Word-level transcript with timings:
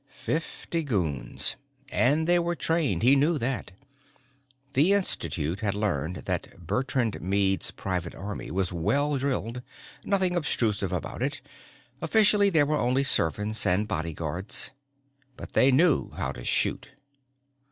Fifty 0.25 0.81
goons. 0.83 1.57
And 1.91 2.25
they 2.25 2.39
were 2.39 2.55
trained, 2.55 3.03
he 3.03 3.15
knew 3.15 3.37
that. 3.37 3.69
The 4.73 4.93
Institute 4.93 5.59
had 5.59 5.75
learned 5.75 6.23
that 6.25 6.65
Bertrand 6.65 7.21
Meade's 7.21 7.69
private 7.69 8.15
army 8.15 8.49
was 8.49 8.73
well 8.73 9.19
drilled. 9.19 9.61
Nothing 10.03 10.35
obtrusive 10.35 10.91
about 10.91 11.21
it 11.21 11.39
officially 12.01 12.49
they 12.49 12.63
were 12.63 12.77
only 12.79 13.03
servants 13.03 13.63
and 13.67 13.87
bodyguards 13.87 14.71
but 15.37 15.53
they 15.53 15.71
knew 15.71 16.09
how 16.15 16.31
to 16.31 16.43
shoot. 16.43 16.89